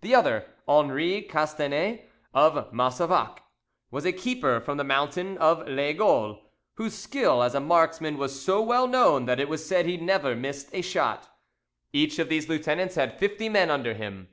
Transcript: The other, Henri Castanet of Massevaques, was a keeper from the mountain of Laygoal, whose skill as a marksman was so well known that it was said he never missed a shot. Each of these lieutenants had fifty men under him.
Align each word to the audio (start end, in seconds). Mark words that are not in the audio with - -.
The 0.00 0.12
other, 0.12 0.46
Henri 0.66 1.22
Castanet 1.22 2.10
of 2.34 2.72
Massevaques, 2.72 3.42
was 3.92 4.04
a 4.04 4.10
keeper 4.10 4.60
from 4.60 4.76
the 4.76 4.82
mountain 4.82 5.38
of 5.38 5.68
Laygoal, 5.68 6.40
whose 6.74 6.94
skill 6.96 7.44
as 7.44 7.54
a 7.54 7.60
marksman 7.60 8.18
was 8.18 8.44
so 8.44 8.60
well 8.60 8.88
known 8.88 9.26
that 9.26 9.38
it 9.38 9.48
was 9.48 9.64
said 9.64 9.86
he 9.86 9.96
never 9.96 10.34
missed 10.34 10.70
a 10.74 10.82
shot. 10.82 11.28
Each 11.92 12.18
of 12.18 12.28
these 12.28 12.48
lieutenants 12.48 12.96
had 12.96 13.20
fifty 13.20 13.48
men 13.48 13.70
under 13.70 13.94
him. 13.94 14.30